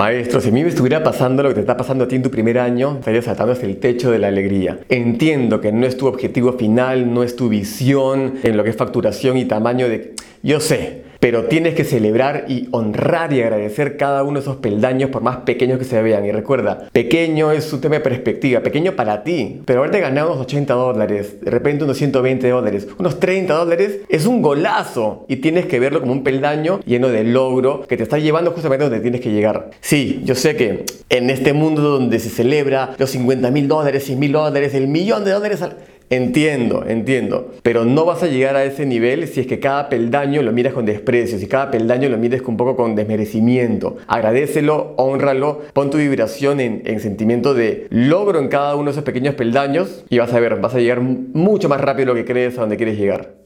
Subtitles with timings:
[0.00, 2.22] Maestro, si a mí me estuviera pasando lo que te está pasando a ti en
[2.22, 4.78] tu primer año, estarías saltando hacia el techo de la alegría.
[4.88, 8.76] Entiendo que no es tu objetivo final, no es tu visión en lo que es
[8.76, 10.14] facturación y tamaño de...
[10.42, 15.10] Yo sé, pero tienes que celebrar y honrar y agradecer cada uno de esos peldaños
[15.10, 16.24] por más pequeños que se vean.
[16.24, 20.46] Y recuerda, pequeño es un tema de perspectiva, pequeño para ti, pero haberte ganado unos
[20.46, 25.66] 80 dólares, de repente unos 120 dólares, unos 30 dólares, es un golazo y tienes
[25.66, 29.20] que verlo como un peldaño lleno de logro que te está llevando justamente donde tienes
[29.20, 29.70] que llegar.
[29.80, 34.18] Sí, yo sé que en este mundo donde se celebra los 50 mil dólares, 100
[34.18, 35.62] mil dólares, el millón de dólares
[36.12, 40.42] Entiendo, entiendo, pero no vas a llegar a ese nivel si es que cada peldaño
[40.42, 43.96] lo miras con desprecio, si cada peldaño lo mires un poco con desmerecimiento.
[44.08, 49.04] Agradecelo, honralo, pon tu vibración en, en sentimiento de logro en cada uno de esos
[49.04, 52.32] pequeños peldaños y vas a ver, vas a llegar mucho más rápido de lo que
[52.32, 53.39] crees a donde quieres llegar.